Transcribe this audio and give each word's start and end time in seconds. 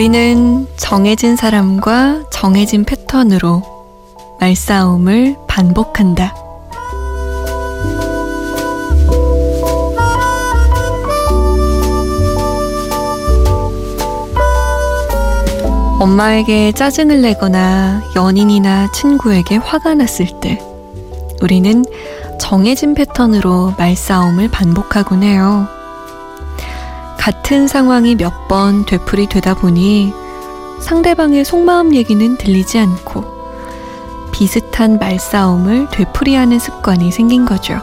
우리는 0.00 0.66
정해진 0.78 1.36
사람과 1.36 2.24
정해진 2.30 2.84
패턴으로 2.86 3.62
말싸움을 4.40 5.36
반복한다. 5.46 6.34
엄마에게 15.98 16.72
짜증을 16.72 17.20
내거나 17.20 18.00
연인이나 18.16 18.90
친구에게 18.92 19.56
화가 19.56 19.96
났을 19.96 20.40
때 20.40 20.58
우리는 21.42 21.84
정해진 22.40 22.94
패턴으로 22.94 23.74
말싸움을 23.76 24.48
반복하곤 24.50 25.24
해요. 25.24 25.79
같은 27.20 27.68
상황이 27.68 28.14
몇 28.16 28.48
번 28.48 28.86
되풀이 28.86 29.28
되다 29.28 29.54
보니 29.54 30.12
상대방의 30.80 31.44
속마음 31.44 31.94
얘기는 31.94 32.36
들리지 32.38 32.78
않고 32.78 33.24
비슷한 34.32 34.98
말싸움을 34.98 35.88
되풀이하는 35.90 36.58
습관이 36.58 37.12
생긴 37.12 37.44
거죠. 37.44 37.78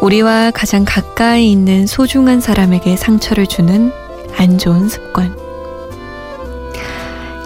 우리와 0.00 0.50
가장 0.50 0.84
가까이 0.86 1.50
있는 1.52 1.86
소중한 1.86 2.40
사람에게 2.40 2.96
상처를 2.96 3.46
주는 3.46 3.92
안 4.38 4.56
좋은 4.56 4.88
습관. 4.88 5.36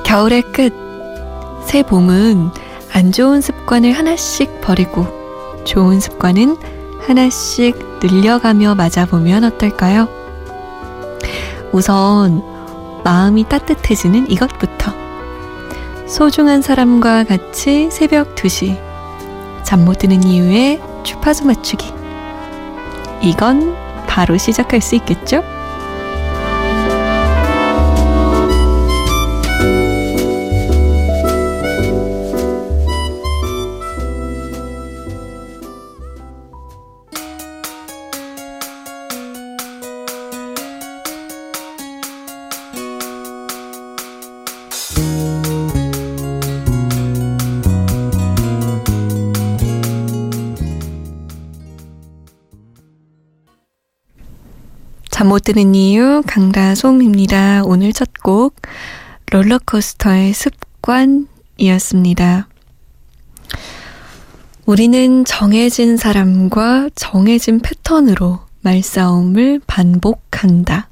겨울의 0.04 0.42
끝. 0.52 0.72
새 1.66 1.82
봄은 1.82 2.50
안 2.92 3.12
좋은 3.12 3.40
습관을 3.40 3.92
하나씩 3.92 4.60
버리고 4.60 5.06
좋은 5.64 6.00
습관은 6.00 6.56
하나씩 7.10 7.98
늘려가며 8.00 8.76
맞아보면 8.76 9.42
어떨까요? 9.42 10.06
우선 11.72 12.40
마음이 13.02 13.48
따뜻해지는 13.48 14.30
이것부터. 14.30 14.92
소중한 16.06 16.62
사람과 16.62 17.24
같이 17.24 17.90
새벽 17.90 18.36
2시 18.36 18.78
잠 19.64 19.84
못 19.84 19.98
드는 19.98 20.22
이유에 20.22 20.80
주파수 21.02 21.46
맞추기. 21.46 21.92
이건 23.22 23.74
바로 24.06 24.36
시작할 24.36 24.80
수 24.80 24.94
있겠죠? 24.94 25.42
잠 55.20 55.28
못 55.28 55.42
드는 55.42 55.74
이유 55.74 56.22
강다솜입니다. 56.26 57.64
오늘 57.66 57.92
첫 57.92 58.08
곡 58.22 58.56
롤러코스터의 59.30 60.32
습관이었습니다. 61.58 62.48
우리는 64.64 65.26
정해진 65.26 65.98
사람과 65.98 66.88
정해진 66.94 67.60
패턴으로 67.60 68.40
말싸움을 68.62 69.60
반복한다. 69.66 70.88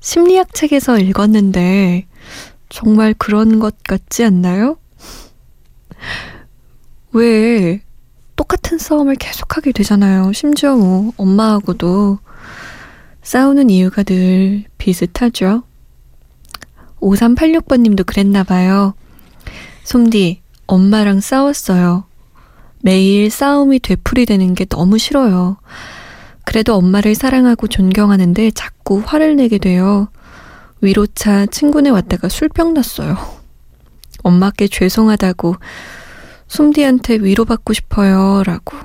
심리학 0.00 0.52
책에서 0.52 0.98
읽었는데 0.98 2.06
정말 2.68 3.14
그런 3.16 3.60
것 3.60 3.82
같지 3.82 4.26
않나요? 4.26 4.76
왜 7.12 7.80
똑같은 8.36 8.76
싸움을 8.76 9.14
계속하게 9.14 9.72
되잖아요. 9.72 10.34
심지어 10.34 10.76
뭐 10.76 11.14
엄마하고도 11.16 12.18
싸우는 13.24 13.70
이유가 13.70 14.02
늘 14.02 14.64
비슷하죠. 14.78 15.62
5386번님도 17.00 18.06
그랬나봐요. 18.06 18.94
솜디, 19.82 20.42
엄마랑 20.66 21.20
싸웠어요. 21.20 22.04
매일 22.82 23.30
싸움이 23.30 23.80
되풀이되는 23.80 24.54
게 24.54 24.66
너무 24.66 24.98
싫어요. 24.98 25.56
그래도 26.44 26.74
엄마를 26.76 27.14
사랑하고 27.14 27.66
존경하는데 27.66 28.50
자꾸 28.50 29.02
화를 29.04 29.36
내게 29.36 29.56
돼요. 29.58 30.08
위로차 30.82 31.46
친구네 31.46 31.88
왔다가 31.90 32.28
술병 32.28 32.74
났어요. 32.74 33.16
엄마께 34.22 34.68
죄송하다고 34.68 35.56
솜디한테 36.48 37.16
위로받고 37.16 37.72
싶어요. 37.72 38.42
라고. 38.44 38.76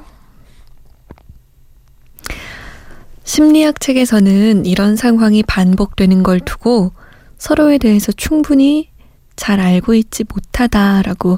심리학 3.30 3.80
책에서는 3.80 4.66
이런 4.66 4.96
상황이 4.96 5.44
반복되는 5.44 6.24
걸 6.24 6.40
두고 6.40 6.94
서로에 7.38 7.78
대해서 7.78 8.12
충분히 8.12 8.90
잘 9.36 9.60
알고 9.60 9.94
있지 9.94 10.26
못하다라고 10.28 11.38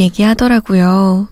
얘기하더라고요. 0.00 1.28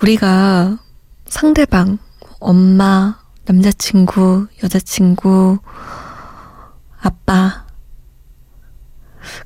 우리가 0.00 0.78
상대방, 1.26 1.98
엄마, 2.40 3.20
남자친구, 3.44 4.46
여자친구, 4.62 5.58
아빠, 7.02 7.66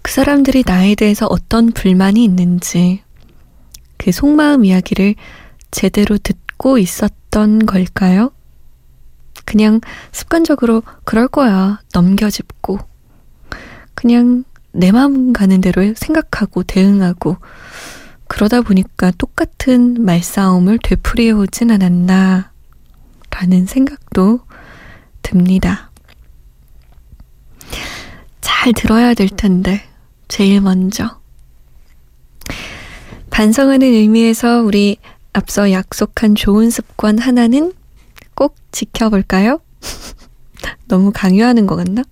그 0.02 0.12
사람들이 0.12 0.62
나에 0.64 0.94
대해서 0.94 1.26
어떤 1.26 1.72
불만이 1.72 2.22
있는지 2.22 3.02
그 3.96 4.12
속마음 4.12 4.64
이야기를 4.64 5.16
제대로 5.72 6.18
듣고 6.18 6.78
있었 6.78 7.17
어떤 7.28 7.66
걸까요? 7.66 8.32
그냥 9.44 9.80
습관적으로 10.12 10.82
그럴 11.04 11.28
거야 11.28 11.80
넘겨짚고 11.94 12.78
그냥 13.94 14.44
내 14.72 14.92
마음 14.92 15.32
가는 15.32 15.60
대로 15.60 15.94
생각하고 15.94 16.62
대응하고 16.62 17.36
그러다 18.28 18.60
보니까 18.62 19.10
똑같은 19.12 20.04
말싸움을 20.04 20.78
되풀이해 20.82 21.32
오진 21.32 21.70
않았나 21.70 22.52
라는 23.30 23.66
생각도 23.66 24.40
듭니다. 25.22 25.90
잘 28.40 28.72
들어야 28.72 29.14
될 29.14 29.28
텐데 29.28 29.82
제일 30.28 30.60
먼저 30.60 31.20
반성하는 33.30 33.86
의미에서 33.86 34.62
우리 34.62 34.98
앞서 35.32 35.70
약속한 35.70 36.34
좋은 36.34 36.70
습관 36.70 37.18
하나는 37.18 37.72
꼭 38.34 38.56
지켜볼까요? 38.72 39.60
너무 40.88 41.12
강요하는 41.12 41.66
것 41.66 41.76
같나? 41.76 42.02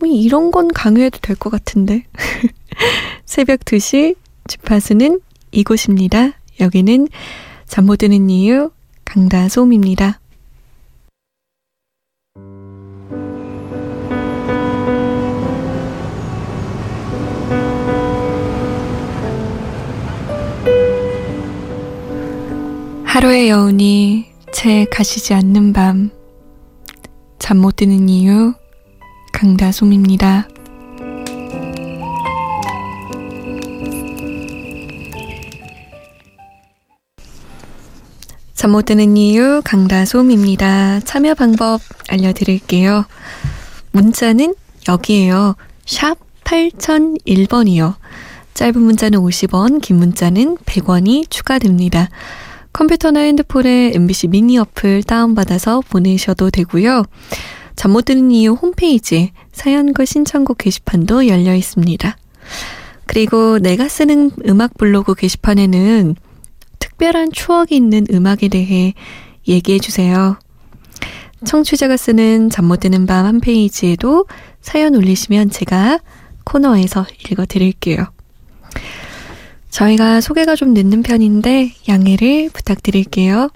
뭐 0.00 0.08
이런 0.08 0.50
건 0.50 0.68
강요해도 0.68 1.18
될 1.20 1.36
것 1.36 1.50
같은데. 1.50 2.04
새벽 3.24 3.60
2시 3.60 4.16
주파수는 4.48 5.20
이곳입니다. 5.52 6.32
여기는 6.60 7.08
잠 7.66 7.86
못 7.86 7.96
드는 7.96 8.28
이유 8.30 8.70
강다솜입니다. 9.04 10.20
하루의 23.12 23.50
여운이 23.50 24.24
채 24.54 24.86
가시지 24.90 25.34
않는 25.34 25.74
밤. 25.74 26.08
잠 27.38 27.58
못 27.58 27.76
드는 27.76 28.08
이유, 28.08 28.54
강다솜입니다. 29.34 30.48
잠못 38.54 38.86
드는 38.86 39.18
이유, 39.18 39.60
강다솜입니다. 39.62 41.00
참여 41.00 41.34
방법 41.34 41.82
알려드릴게요. 42.08 43.04
문자는 43.90 44.54
여기에요. 44.88 45.56
샵 45.84 46.16
8001번이요. 46.44 47.94
짧은 48.54 48.80
문자는 48.80 49.18
50원, 49.18 49.82
긴 49.82 49.96
문자는 49.96 50.56
100원이 50.64 51.28
추가됩니다. 51.28 52.08
컴퓨터나 52.72 53.20
핸드폰에 53.20 53.92
MBC 53.94 54.28
미니 54.28 54.58
어플 54.58 55.02
다운받아서 55.02 55.82
보내셔도 55.88 56.50
되고요. 56.50 57.04
잠 57.76 57.92
못 57.92 58.04
드는 58.04 58.30
이유 58.30 58.52
홈페이지 58.52 59.32
사연과 59.52 60.04
신청곡 60.04 60.58
게시판도 60.58 61.26
열려 61.28 61.54
있습니다. 61.54 62.16
그리고 63.06 63.58
내가 63.58 63.88
쓰는 63.88 64.30
음악 64.48 64.76
블로그 64.78 65.14
게시판에는 65.14 66.14
특별한 66.78 67.32
추억이 67.32 67.68
있는 67.76 68.06
음악에 68.10 68.48
대해 68.48 68.94
얘기해 69.48 69.78
주세요. 69.78 70.38
청취자가 71.44 71.96
쓰는 71.96 72.50
잠 72.50 72.66
못 72.66 72.80
드는 72.80 73.06
밤 73.06 73.26
한 73.26 73.40
페이지에도 73.40 74.26
사연 74.60 74.94
올리시면 74.94 75.50
제가 75.50 75.98
코너에서 76.44 77.04
읽어 77.30 77.44
드릴게요. 77.46 78.06
저희가 79.72 80.20
소개가 80.20 80.54
좀 80.54 80.74
늦는 80.74 81.02
편인데 81.02 81.72
양해를 81.88 82.50
부탁드릴게요. 82.52 83.48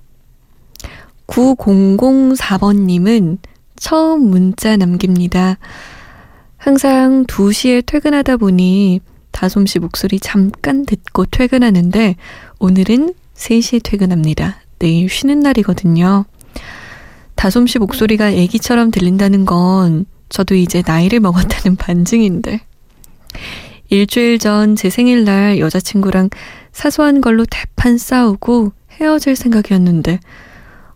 9004번님은 1.27 3.37
처음 3.77 4.31
문자 4.31 4.79
남깁니다. 4.79 5.59
항상 6.57 7.27
2시에 7.27 7.85
퇴근하다 7.85 8.39
보니 8.39 9.01
다솜 9.31 9.67
씨 9.67 9.79
목소리 9.79 10.19
잠깐 10.19 10.87
듣고 10.87 11.27
퇴근하는데 11.27 12.17
오늘은 12.61 13.13
3시에 13.35 13.83
퇴근합니다. 13.85 14.63
내일 14.79 15.11
쉬는 15.11 15.41
날이거든요. 15.41 16.25
다솜 17.35 17.67
씨 17.67 17.79
목소리가 17.79 18.31
애기처럼 18.31 18.91
들린다는 18.91 19.45
건 19.45 20.07
저도 20.31 20.55
이제 20.55 20.83
나이를 20.85 21.21
먹었다는 21.21 21.77
반증인데. 21.77 22.63
일주일 23.89 24.39
전 24.39 24.75
제 24.77 24.91
생일날 24.91 25.59
여자친구랑 25.59 26.31
사소한 26.73 27.21
걸로 27.21 27.45
대판 27.49 27.99
싸우고 27.99 28.73
헤어질 28.93 29.37
생각이었는데 29.37 30.21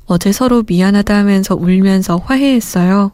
어제 0.07 0.33
서로 0.33 0.65
미안하다 0.67 1.15
하면서 1.17 1.55
울면서 1.55 2.17
화해했어요. 2.17 3.13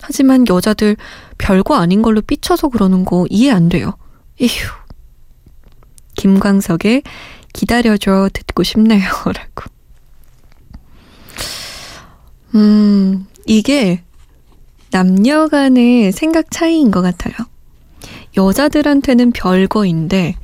하지만 0.00 0.46
여자들 0.48 0.96
별거 1.38 1.76
아닌 1.76 2.02
걸로 2.02 2.20
삐쳐서 2.22 2.68
그러는 2.68 3.04
거 3.04 3.26
이해 3.30 3.50
안 3.50 3.68
돼요. 3.68 3.94
에휴. 4.40 4.50
김광석의 6.16 7.02
기다려줘 7.52 8.30
듣고 8.32 8.62
싶네요. 8.62 9.02
라고. 9.26 9.70
음, 12.54 13.26
이게 13.46 14.02
남녀 14.90 15.48
간의 15.48 16.12
생각 16.12 16.50
차이인 16.50 16.90
것 16.90 17.02
같아요. 17.02 17.34
여자들한테는 18.36 19.32
별거인데, 19.32 20.36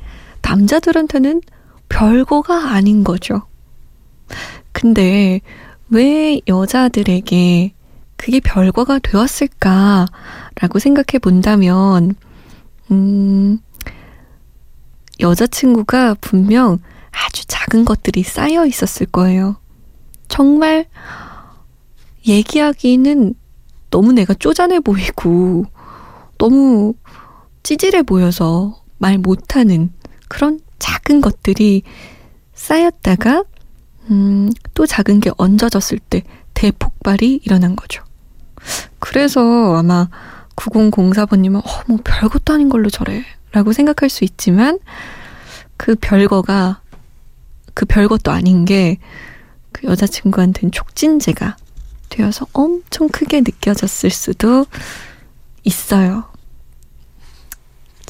남자들한테는 0.43 1.43
별거가 1.89 2.71
아닌 2.73 3.05
거죠. 3.05 3.43
근데 4.73 5.41
왜 5.89 6.41
여자들에게 6.47 7.73
그게 8.17 8.41
별거가 8.41 9.01
되었을까라고 9.01 10.79
생각해 10.79 11.19
본다면, 11.21 12.15
음, 12.91 13.59
여자친구가 15.21 16.15
분명 16.21 16.79
아주 17.11 17.47
작은 17.47 17.85
것들이 17.85 18.23
쌓여 18.23 18.67
있었을 18.67 19.07
거예요. 19.07 19.57
정말 20.29 20.87
얘기하기는 22.27 23.35
너무 23.91 24.13
내가 24.13 24.35
쪼잔해 24.35 24.81
보이고 24.81 25.65
너무 26.39 26.95
찌질해 27.71 28.03
보여서 28.03 28.83
말 28.99 29.19
못하는 29.19 29.93
그런 30.29 30.59
작은 30.81 31.21
것들이 31.21 31.83
쌓였다가 32.53 33.45
음, 34.11 34.51
또 34.75 34.87
작은 34.87 35.21
게 35.21 35.31
얹어졌을 35.37 35.99
때 35.99 36.25
대폭발이 36.55 37.41
일어난 37.45 37.77
거죠. 37.77 38.03
그래서 38.99 39.77
아마 39.77 40.09
9004번님은 40.57 41.65
어, 41.65 41.83
뭐 41.87 41.99
별것도 42.03 42.53
아닌 42.53 42.69
걸로 42.69 42.91
저래 42.91 43.25
라고 43.53 43.73
생각할 43.73 44.09
수 44.11 44.25
있지만 44.25 44.79
그 45.77 45.95
별거가 45.95 46.81
그 47.75 47.87
별것도 47.87 48.33
아닌 48.33 48.65
게 48.65 48.99
그 49.73 49.87
여자친구한테는 49.87 50.73
촉진제가 50.73 51.57
되어서 52.09 52.47
엄청 52.53 53.09
크게 53.09 53.41
느껴졌을 53.41 54.11
수도 54.11 54.67
있어요. 55.63 56.25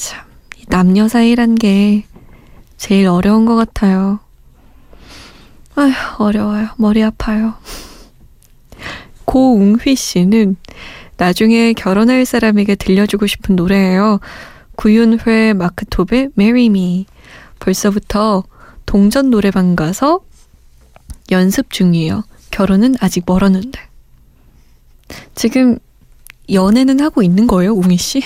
참, 0.00 0.24
남녀 0.68 1.08
사이란 1.08 1.56
게 1.56 2.06
제일 2.78 3.06
어려운 3.06 3.44
것 3.44 3.54
같아요. 3.54 4.18
아휴, 5.74 5.92
어려워요. 6.16 6.68
머리 6.78 7.02
아파요. 7.02 7.52
고웅휘 9.26 9.94
씨는 9.96 10.56
나중에 11.18 11.74
결혼할 11.74 12.24
사람에게 12.24 12.76
들려주고 12.76 13.26
싶은 13.26 13.56
노래예요. 13.56 14.20
구윤회 14.76 15.52
마크톱의 15.52 16.30
Marry 16.38 16.66
Me. 16.66 17.04
벌써부터 17.58 18.44
동전 18.86 19.28
노래방 19.28 19.76
가서 19.76 20.20
연습 21.30 21.68
중이에요. 21.68 22.24
결혼은 22.50 22.94
아직 23.00 23.24
멀었는데. 23.26 23.78
지금 25.34 25.78
연애는 26.50 27.00
하고 27.00 27.22
있는 27.22 27.46
거예요, 27.46 27.74
웅이 27.74 27.98
씨? 27.98 28.22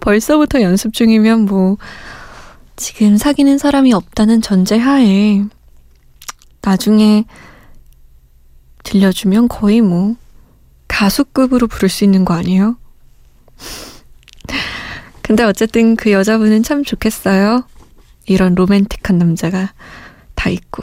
벌써부터 0.00 0.62
연습 0.62 0.92
중이면 0.92 1.46
뭐 1.46 1.76
지금 2.76 3.16
사귀는 3.16 3.58
사람이 3.58 3.92
없다는 3.92 4.42
전제하에 4.42 5.44
나중에 6.62 7.24
들려주면 8.82 9.48
거의 9.48 9.80
뭐 9.80 10.16
가수급으로 10.88 11.66
부를 11.66 11.88
수 11.88 12.04
있는 12.04 12.24
거 12.24 12.34
아니에요? 12.34 12.76
근데 15.22 15.42
어쨌든 15.42 15.96
그 15.96 16.12
여자분은 16.12 16.62
참 16.62 16.84
좋겠어요. 16.84 17.66
이런 18.26 18.54
로맨틱한 18.54 19.18
남자가 19.18 19.72
다 20.34 20.50
있고. 20.50 20.82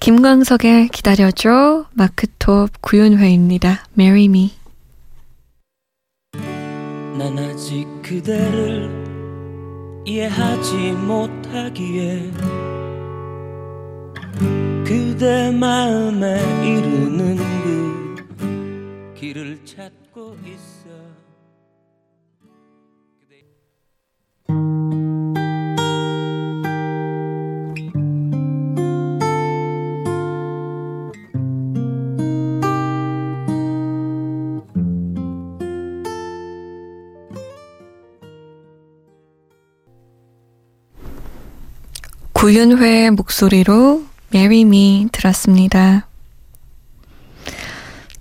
김광석의 0.00 0.88
기다려줘 0.88 1.86
마크톱 1.92 2.82
구윤회입니다. 2.82 3.84
Marry 3.96 4.24
Me 4.24 4.52
난 7.22 7.38
아직 7.38 7.86
그대를 8.02 8.90
이해하지 10.04 10.90
못하기에 10.90 12.32
그대 14.84 15.52
마음에 15.52 16.40
이르는 16.66 17.36
그 17.36 19.14
길을 19.14 19.64
찾고 19.64 20.36
있어 20.44 20.88
구윤회의 42.42 43.12
목소리로 43.12 44.04
Marry 44.34 44.62
Me 44.62 45.06
들었습니다. 45.12 46.08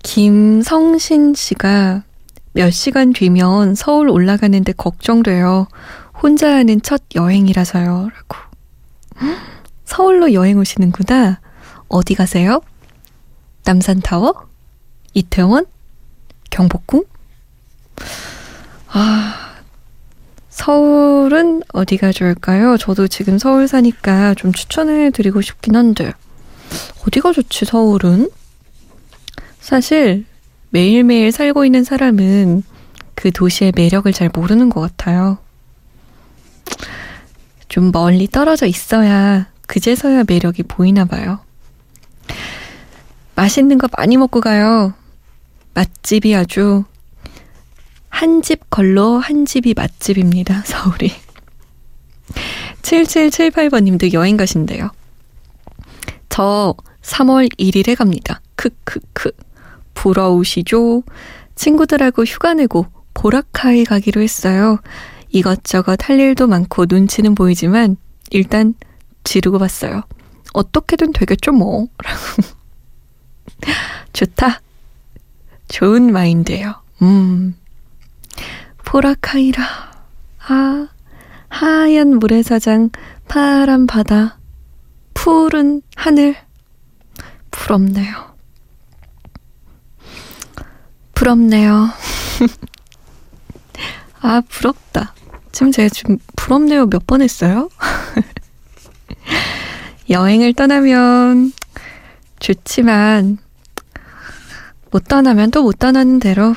김성신 0.03 1.33
씨가 1.33 2.03
몇 2.53 2.69
시간 2.69 3.13
뒤면 3.13 3.73
서울 3.73 4.09
올라가는데 4.09 4.73
걱정돼요. 4.73 5.67
혼자 6.21 6.53
하는 6.53 6.83
첫 6.83 7.01
여행이라서요. 7.15 8.11
라고. 8.13 9.33
서울로 9.85 10.33
여행 10.33 10.59
오시는구나. 10.59 11.39
어디 11.87 12.13
가세요? 12.13 12.61
남산타워? 13.63 14.35
이태원? 15.15 15.65
경복궁? 16.51 17.05
아, 18.89 19.40
서울은 20.61 21.63
어디가 21.73 22.11
좋을까요? 22.11 22.77
저도 22.77 23.07
지금 23.07 23.39
서울 23.39 23.67
사니까 23.67 24.35
좀 24.35 24.53
추천해 24.53 25.09
드리고 25.09 25.41
싶긴 25.41 25.75
한데, 25.75 26.13
어디가 27.03 27.33
좋지, 27.33 27.65
서울은? 27.65 28.29
사실, 29.59 30.23
매일매일 30.69 31.31
살고 31.31 31.65
있는 31.65 31.83
사람은 31.83 32.61
그 33.15 33.31
도시의 33.31 33.73
매력을 33.75 34.13
잘 34.13 34.29
모르는 34.31 34.69
것 34.69 34.81
같아요. 34.81 35.39
좀 37.67 37.91
멀리 37.91 38.27
떨어져 38.27 38.67
있어야, 38.67 39.47
그제서야 39.65 40.25
매력이 40.27 40.61
보이나 40.63 41.05
봐요. 41.05 41.39
맛있는 43.33 43.79
거 43.79 43.87
많이 43.97 44.15
먹고 44.15 44.41
가요. 44.41 44.93
맛집이 45.73 46.35
아주 46.35 46.83
한 48.21 48.43
집 48.43 48.69
걸로 48.69 49.17
한 49.17 49.47
집이 49.47 49.73
맛집입니다. 49.73 50.61
서울이. 50.63 51.11
7778번님도 52.83 54.13
여행 54.13 54.37
가신대요. 54.37 54.91
저 56.29 56.75
3월 57.01 57.51
1일에 57.57 57.95
갑니다. 57.95 58.39
크크크. 58.57 59.31
부러우시죠? 59.95 61.01
친구들하고 61.55 62.23
휴가 62.25 62.53
내고 62.53 62.85
보라카이 63.15 63.85
가기로 63.85 64.21
했어요. 64.21 64.77
이것저것 65.29 66.07
할 66.07 66.19
일도 66.19 66.45
많고 66.45 66.85
눈치는 66.87 67.33
보이지만 67.33 67.97
일단 68.29 68.75
지르고 69.23 69.57
봤어요. 69.57 70.03
어떻게든 70.53 71.13
되겠죠 71.13 71.53
뭐. 71.53 71.87
좋다. 74.13 74.61
좋은 75.69 76.13
마인드예요. 76.13 76.75
음. 77.01 77.55
포라카이라. 78.91 79.63
아, 80.49 80.87
하얀 81.47 82.15
모래사장, 82.15 82.89
파란 83.29 83.87
바다, 83.87 84.37
푸른 85.13 85.81
하늘. 85.95 86.35
부럽네요. 87.51 88.35
부럽네요. 91.13 91.87
아, 94.19 94.41
부럽다. 94.49 95.13
지금 95.53 95.71
제가 95.71 95.87
지금 95.87 96.17
부럽네요 96.35 96.87
몇 96.87 97.07
번 97.07 97.21
했어요? 97.21 97.69
여행을 100.09 100.53
떠나면 100.53 101.53
좋지만 102.41 103.37
못 104.91 105.05
떠나면 105.05 105.51
또 105.51 105.63
못 105.63 105.79
떠나는 105.79 106.19
대로 106.19 106.55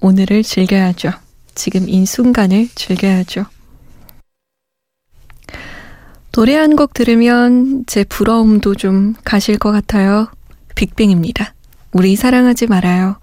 오늘을 0.00 0.42
즐겨야죠. 0.42 1.23
지금 1.54 1.88
이 1.88 2.04
순간을 2.06 2.68
즐겨야죠. 2.74 3.46
노래 6.32 6.56
한 6.56 6.74
곡 6.76 6.94
들으면 6.94 7.84
제 7.86 8.02
부러움도 8.04 8.74
좀 8.74 9.14
가실 9.24 9.56
것 9.58 9.70
같아요. 9.70 10.28
빅뱅입니다. 10.74 11.54
우리 11.92 12.16
사랑하지 12.16 12.66
말아요. 12.66 13.16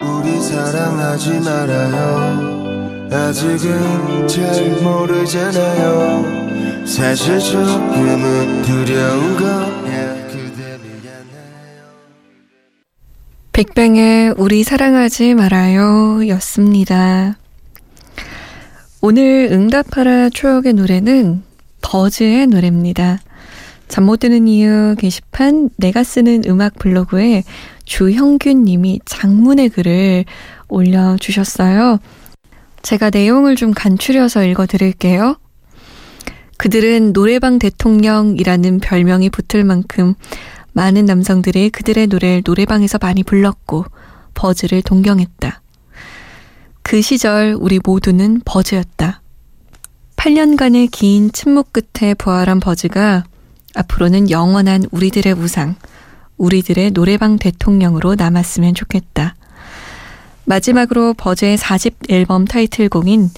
우리 0.00 0.38
사랑하지 0.40 1.40
말아요. 1.40 3.08
아직은 3.10 4.28
잘 4.28 4.70
모르잖아요. 4.82 6.86
사실 6.86 7.38
조금은 7.40 8.62
두려운 8.62 9.36
거 9.38 9.87
빅뱅의 13.58 14.34
우리 14.36 14.62
사랑하지 14.62 15.34
말아요 15.34 16.28
였습니다. 16.28 17.36
오늘 19.00 19.48
응답하라 19.50 20.30
추억의 20.30 20.74
노래는 20.74 21.42
버즈의 21.82 22.46
노래입니다. 22.46 23.18
잠 23.88 24.04
못 24.04 24.20
드는 24.20 24.46
이유 24.46 24.94
게시판 24.96 25.70
내가 25.76 26.04
쓰는 26.04 26.44
음악 26.46 26.76
블로그에 26.78 27.42
주형균 27.84 28.62
님이 28.62 29.00
장문의 29.04 29.70
글을 29.70 30.24
올려주셨어요. 30.68 31.98
제가 32.82 33.10
내용을 33.10 33.56
좀 33.56 33.72
간추려서 33.74 34.44
읽어 34.44 34.66
드릴게요. 34.66 35.36
그들은 36.58 37.12
노래방 37.12 37.58
대통령이라는 37.58 38.78
별명이 38.78 39.30
붙을 39.30 39.64
만큼 39.64 40.14
많은 40.78 41.06
남성들이 41.06 41.70
그들의 41.70 42.06
노래를 42.06 42.42
노래방에서 42.44 42.98
많이 43.02 43.24
불렀고 43.24 43.84
버즈를 44.34 44.80
동경했다. 44.80 45.60
그 46.84 47.02
시절 47.02 47.56
우리 47.58 47.80
모두는 47.82 48.42
버즈였다. 48.44 49.20
8년간의 50.14 50.88
긴 50.92 51.32
침묵 51.32 51.72
끝에 51.72 52.14
부활한 52.14 52.60
버즈가 52.60 53.24
앞으로는 53.74 54.30
영원한 54.30 54.84
우리들의 54.92 55.32
우상, 55.32 55.74
우리들의 56.36 56.92
노래방 56.92 57.40
대통령으로 57.40 58.14
남았으면 58.14 58.74
좋겠다. 58.74 59.34
마지막으로 60.44 61.14
버즈의 61.14 61.58
4집 61.58 62.08
앨범 62.08 62.44
타이틀곡인 62.44 63.30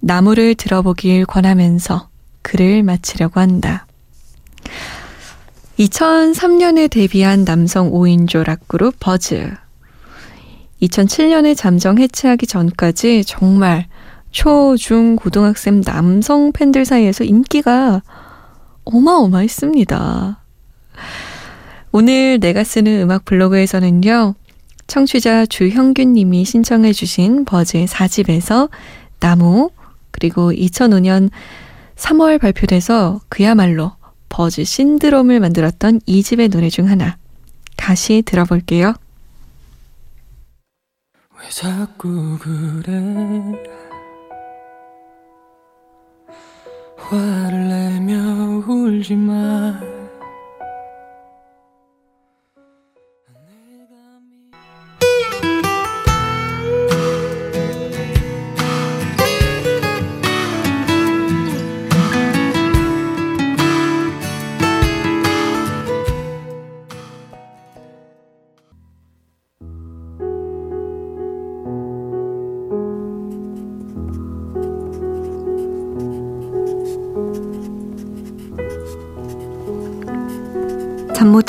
나무를 0.00 0.56
들어보길 0.56 1.24
권하면서 1.24 2.10
글을 2.42 2.82
마치려고 2.82 3.40
한다. 3.40 3.86
2003년에 5.82 6.88
데뷔한 6.88 7.44
남성 7.44 7.90
5인조 7.90 8.44
락그룹 8.44 8.94
버즈. 9.00 9.50
2007년에 10.80 11.56
잠정 11.56 11.98
해체하기 11.98 12.46
전까지 12.46 13.24
정말 13.24 13.86
초, 14.30 14.76
중, 14.76 15.16
고등학생 15.16 15.82
남성 15.82 16.52
팬들 16.52 16.84
사이에서 16.84 17.24
인기가 17.24 18.02
어마어마했습니다. 18.84 20.44
오늘 21.90 22.38
내가 22.38 22.64
쓰는 22.64 23.02
음악 23.02 23.24
블로그에서는요, 23.24 24.34
청취자 24.86 25.46
주형균 25.46 26.12
님이 26.14 26.44
신청해주신 26.44 27.44
버즈의 27.44 27.86
4집에서 27.88 28.70
나무, 29.18 29.70
그리고 30.10 30.52
2005년 30.52 31.30
3월 31.96 32.40
발표돼서 32.40 33.20
그야말로 33.28 33.92
버즈 34.32 34.64
신드롬을 34.64 35.40
만들었던 35.40 36.00
이 36.06 36.22
집의 36.22 36.48
노래 36.48 36.70
중 36.70 36.88
하나. 36.88 37.18
다시 37.76 38.22
들어볼게요. 38.24 38.94
왜 41.38 41.50
자꾸 41.50 42.38
그래 42.40 42.94
화를 46.96 47.68
내며 47.68 48.64
울지 48.66 49.16
마 49.16 49.78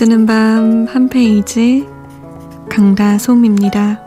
드는 0.03 0.25
밤 0.25 0.85
한 0.85 1.07
페이지 1.07 1.87
강다솜입니다. 2.69 4.01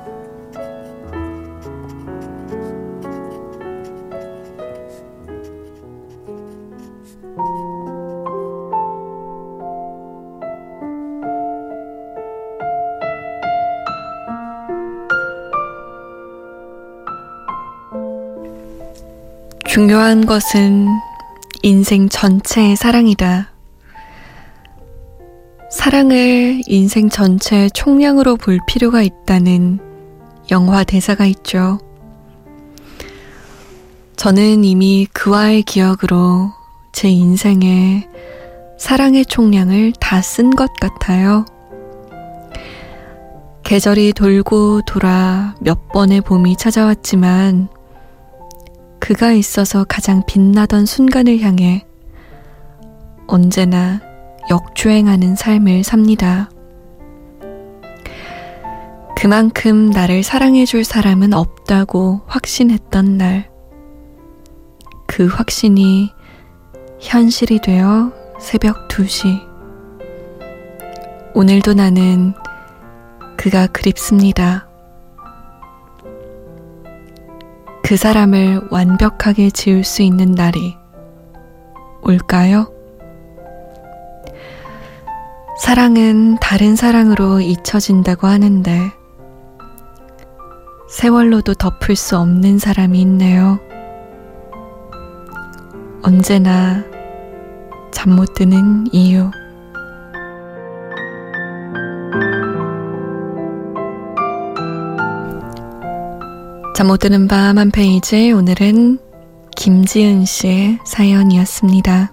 중요한 19.67 20.27
것은 20.27 20.89
인생 21.63 22.11
전체의 22.11 22.77
사랑이다. 22.77 23.56
사랑을 25.77 26.63
인생 26.67 27.11
전체 27.11 27.69
총량으로 27.69 28.37
볼 28.37 28.59
필요가 28.67 29.03
있다는 29.03 29.79
영화 30.51 30.83
대사가 30.83 31.27
있죠. 31.27 31.79
저는 34.17 34.65
이미 34.65 35.07
그와의 35.13 35.63
기억으로 35.63 36.51
제 36.93 37.11
인생에 37.11 38.09
사랑의 38.79 39.27
총량을 39.27 39.93
다 40.01 40.23
쓴 40.23 40.51
것 40.57 40.73
같아요. 40.81 41.45
계절이 43.63 44.15
돌고 44.15 44.81
돌아 44.87 45.55
몇 45.61 45.89
번의 45.89 46.23
봄이 46.23 46.57
찾아왔지만 46.57 47.69
그가 48.99 49.33
있어서 49.33 49.85
가장 49.85 50.25
빛나던 50.27 50.87
순간을 50.87 51.41
향해 51.41 51.85
언제나 53.27 54.06
역주행하는 54.49 55.35
삶을 55.35 55.83
삽니다. 55.83 56.51
그만큼 59.17 59.91
나를 59.91 60.23
사랑해줄 60.23 60.85
사람은 60.85 61.33
없다고 61.33 62.21
확신했던 62.27 63.17
날. 63.17 63.51
그 65.07 65.27
확신이 65.27 66.13
현실이 67.01 67.61
되어 67.61 68.13
새벽 68.39 68.89
2시. 68.89 69.45
오늘도 71.35 71.75
나는 71.75 72.35
그가 73.37 73.67
그립습니다. 73.67 74.69
그 77.83 77.97
사람을 77.97 78.69
완벽하게 78.71 79.51
지울 79.51 79.85
수 79.85 80.03
있는 80.03 80.33
날이 80.33 80.77
올까요? 82.03 82.76
사랑은 85.59 86.37
다른 86.41 86.77
사랑으로 86.77 87.41
잊혀진다고 87.41 88.27
하는데, 88.27 88.93
세월로도 90.89 91.55
덮을 91.55 91.97
수 91.97 92.17
없는 92.19 92.59
사람이 92.59 93.01
있네요. 93.03 93.59
언제나 96.03 96.85
잠 97.91 98.15
못 98.15 98.35
드는 98.35 98.87
이유. 98.93 99.31
잠 106.75 106.87
못 106.89 106.99
드는 106.99 107.27
밤 107.27 107.59
한 107.59 107.71
페이지 107.71 108.31
오늘은 108.33 108.99
김지은 109.57 110.25
씨의 110.27 110.79
사연이었습니다. 110.85 112.13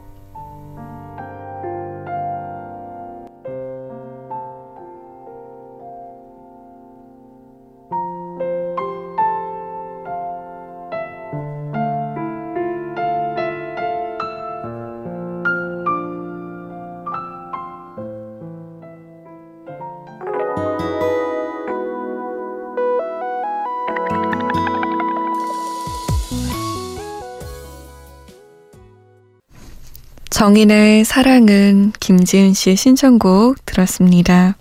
정인의 30.43 31.05
사랑은 31.05 31.93
김지은 32.01 32.53
씨의 32.53 32.75
신청곡 32.75 33.65
들었습니다. 33.65 34.57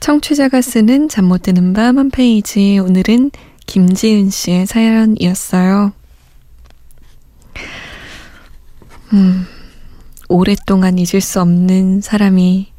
청취자가 0.00 0.60
쓰는 0.60 1.08
잠 1.08 1.26
못 1.26 1.42
드는 1.42 1.72
밤 1.72 1.98
한 1.98 2.10
페이지 2.10 2.80
오늘은 2.80 3.30
김지은 3.66 4.30
씨의 4.30 4.66
사연이었어요. 4.66 5.92
음, 9.12 9.46
오랫동안 10.28 10.98
잊을 10.98 11.20
수 11.20 11.40
없는 11.40 12.00
사람이 12.00 12.72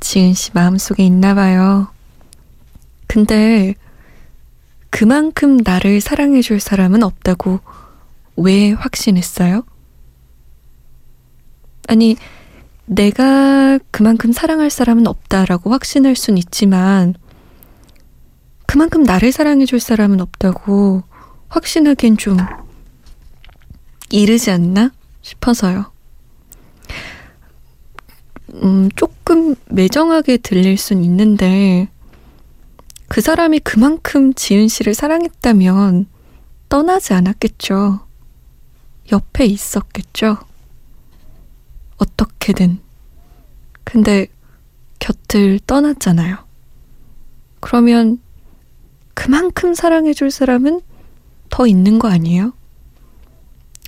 지은 0.00 0.32
씨 0.32 0.52
마음속에 0.54 1.04
있나 1.04 1.34
봐요. 1.34 1.88
근데 3.08 3.74
그만큼 4.88 5.58
나를 5.62 6.00
사랑해줄 6.00 6.60
사람은 6.60 7.02
없다고 7.02 7.60
왜 8.36 8.72
확신했어요? 8.72 9.64
아니, 11.92 12.16
내가 12.86 13.78
그만큼 13.90 14.32
사랑할 14.32 14.70
사람은 14.70 15.06
없다라고 15.06 15.68
확신할 15.68 16.16
순 16.16 16.38
있지만, 16.38 17.12
그만큼 18.64 19.02
나를 19.02 19.30
사랑해 19.30 19.66
줄 19.66 19.78
사람은 19.78 20.22
없다고 20.22 21.02
확신하기엔 21.48 22.16
좀 22.16 22.38
이르지 24.08 24.50
않나 24.50 24.90
싶어서요. 25.20 25.92
음, 28.54 28.88
조금 28.96 29.54
매정하게 29.66 30.38
들릴 30.38 30.78
순 30.78 31.04
있는데, 31.04 31.90
그 33.08 33.20
사람이 33.20 33.58
그만큼 33.58 34.32
지은 34.32 34.68
씨를 34.68 34.94
사랑했다면 34.94 36.06
떠나지 36.70 37.12
않았겠죠. 37.12 38.00
옆에 39.12 39.44
있었겠죠. 39.44 40.38
어떻게든. 42.02 42.80
근데 43.84 44.26
곁을 44.98 45.60
떠났잖아요. 45.66 46.36
그러면 47.60 48.20
그만큼 49.14 49.74
사랑해줄 49.74 50.30
사람은 50.30 50.80
더 51.48 51.66
있는 51.66 51.98
거 51.98 52.08
아니에요? 52.08 52.52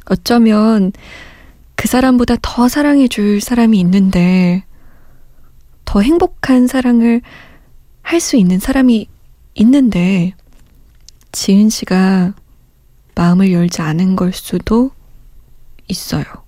어쩌면 0.07 0.93
그 1.75 1.89
사람보다 1.89 2.37
더 2.43 2.69
사랑해줄 2.69 3.41
사람이 3.41 3.79
있는데 3.81 4.65
더 5.85 6.01
행복한 6.01 6.67
사랑을 6.67 7.21
할 8.03 8.21
수 8.21 8.37
있는 8.37 8.59
사람이 8.59 9.09
있는데 9.55 10.35
지은 11.33 11.69
씨가 11.69 12.35
마음을 13.15 13.51
열지 13.51 13.83
않은 13.83 14.15
걸 14.15 14.33
수도 14.33 14.91
있어요. 15.89 16.44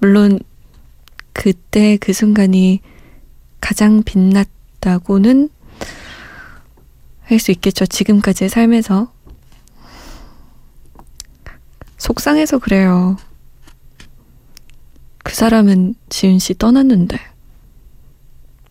물론 0.00 0.38
그때 1.32 1.96
그 1.96 2.12
순간이 2.12 2.80
가장 3.60 4.02
빛났다고는 4.02 5.50
할 7.22 7.38
수 7.38 7.50
있겠죠. 7.52 7.84
지금까지의 7.84 8.48
삶에서. 8.48 9.12
속상해서 11.98 12.58
그래요. 12.58 13.16
그 15.22 15.34
사람은 15.34 15.94
지은 16.08 16.38
씨 16.38 16.54
떠났는데 16.54 17.18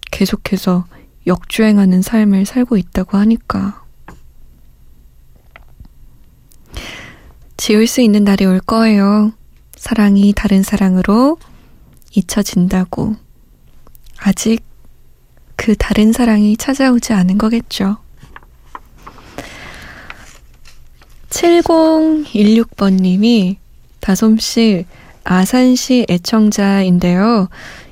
계속해서 0.09 0.87
역주행하는 1.27 2.01
삶을 2.01 2.47
살고 2.47 2.77
있다고 2.77 3.17
하니까. 3.17 3.85
지울 7.57 7.85
수 7.85 8.01
있는 8.01 8.23
날이 8.23 8.45
올 8.45 8.59
거예요. 8.59 9.33
사랑이 9.77 10.33
다른 10.35 10.63
사랑으로 10.63 11.37
잊혀진다고. 12.11 13.15
아직 14.17 14.65
그 15.55 15.75
다른 15.75 16.11
사랑이 16.11 16.57
찾아오지 16.57 17.13
않은 17.13 17.37
거겠죠. 17.37 17.97
7016번님이 21.29 23.57
다솜씨 23.99 24.87
아산시 25.23 26.07
애청자인데요. 26.09 27.49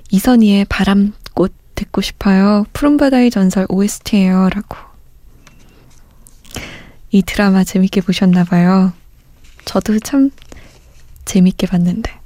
이선희의 0.10 0.66
바람꽃 0.66 1.54
듣고 1.76 2.02
싶어요. 2.02 2.66
푸른바다의 2.74 3.30
전설 3.30 3.68
OST예요. 3.70 4.50
라고. 4.50 4.78
이 7.12 7.22
드라마 7.22 7.64
재밌게 7.64 8.02
보셨나봐요. 8.02 8.94
저도 9.66 10.00
참 10.00 10.32
재밌게 11.26 11.68
봤는데. 11.68 12.20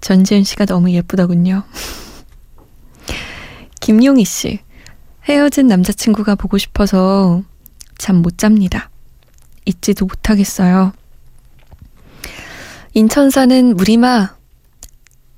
전지현 0.00 0.44
씨가 0.44 0.66
너무 0.66 0.90
예쁘더군요. 0.90 1.64
김용희 3.80 4.24
씨. 4.24 4.60
헤어진 5.26 5.66
남자친구가 5.66 6.34
보고 6.34 6.58
싶어서 6.58 7.42
잠 7.96 8.16
못 8.16 8.36
잡니다. 8.38 8.90
잊지도 9.64 10.06
못하겠어요. 10.06 10.92
인천 12.92 13.30
사는 13.30 13.76
무리마. 13.76 14.34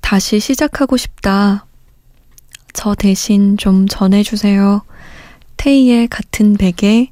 다시 0.01 0.39
시작하고 0.39 0.97
싶다. 0.97 1.65
저 2.73 2.93
대신 2.95 3.57
좀 3.57 3.87
전해주세요. 3.87 4.81
테이의 5.57 6.07
같은 6.09 6.55
베개 6.55 7.11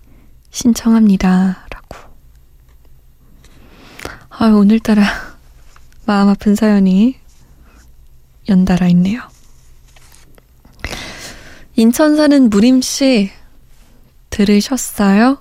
신청합니다. 0.51 1.65
라고. 1.69 1.97
아유, 4.29 4.57
오늘따라 4.57 5.03
마음 6.05 6.29
아픈 6.29 6.55
사연이 6.55 7.15
연달아 8.47 8.87
있네요. 8.89 9.21
인천 11.75 12.15
사는 12.15 12.49
무림씨, 12.49 13.31
들으셨어요? 14.29 15.39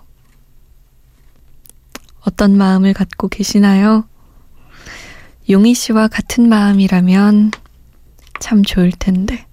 어떤 2.22 2.57
마음을 2.57 2.94
갖고 2.94 3.29
계시나요? 3.29 4.09
용희 5.50 5.74
씨와 5.74 6.09
같은 6.09 6.48
마음이라면 6.48 7.50
참 8.40 8.62
좋을 8.62 8.90
텐데. 8.92 9.46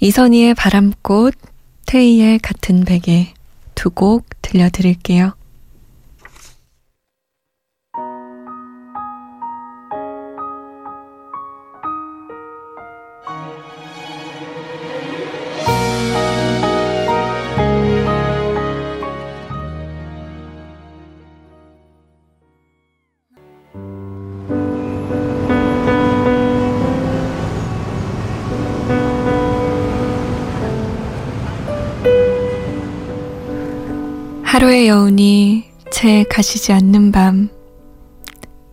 이선희의 0.00 0.54
바람꽃, 0.54 1.34
테이의 1.86 2.38
같은 2.38 2.84
베개 2.84 3.34
두 3.74 3.90
곡 3.90 4.26
들려드릴게요. 4.42 5.34
하루의 34.52 34.86
여운이 34.86 35.64
채 35.90 36.24
가시지 36.24 36.74
않는 36.74 37.10
밤. 37.10 37.48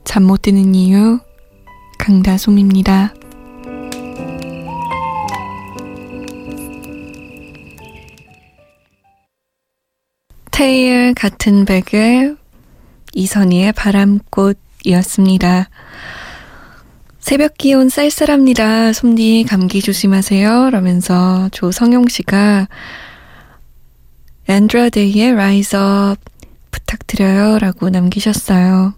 잠 0.03 0.23
못 0.23 0.41
드는 0.41 0.75
이유, 0.75 1.21
강다솜입니다. 1.97 3.13
테일 10.51 11.13
같은 11.13 11.63
백을 11.63 12.35
이선희의 13.13 13.71
바람꽃이었습니다. 13.71 15.69
새벽 17.19 17.57
기온 17.57 17.87
쌀쌀합니다. 17.87 18.91
솜디 18.91 19.45
감기 19.47 19.81
조심하세요. 19.81 20.71
라면서 20.71 21.47
조성용 21.53 22.09
씨가 22.09 22.67
앤드라데이의 24.49 25.33
Rise 25.33 25.77
Up 25.77 26.21
부탁드려요 26.71 27.59
라고 27.59 27.91
남기셨어요. 27.91 28.95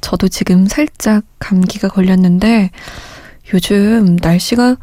저도 0.00 0.26
지금 0.26 0.66
살짝 0.66 1.24
감기가 1.38 1.86
걸렸는데 1.86 2.70
요즘 3.52 4.16
날씨가 4.20 4.76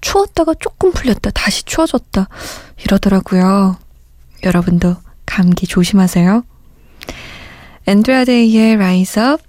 추웠다가 0.00 0.54
조금 0.58 0.92
풀렸다 0.92 1.30
다시 1.30 1.62
추워졌다 1.62 2.28
이러더라고요. 2.84 3.78
여러분도 4.42 4.96
감기 5.24 5.68
조심하세요. 5.68 6.42
앤드라데이의 7.86 8.74
Rise 8.74 9.22
Up 9.22 9.44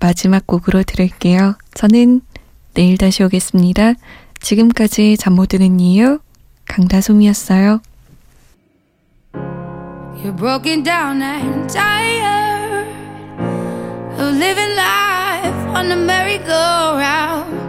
마지막 0.00 0.46
곡으로 0.46 0.82
들을게요. 0.84 1.56
저는 1.74 2.22
내일 2.72 2.96
다시 2.96 3.22
오겠습니다. 3.22 3.92
지금까지 4.40 5.18
잠 5.18 5.34
못 5.34 5.48
드는 5.48 5.80
이유 5.80 6.18
강다솜이었어요. 6.66 7.82
You're 10.24 10.32
broken 10.32 10.82
down 10.82 11.20
and 11.20 11.68
tired 11.68 12.88
of 14.18 14.34
living 14.34 14.74
life 14.74 15.76
on 15.76 15.90
the 15.90 15.96
merry-go-round. 15.96 17.63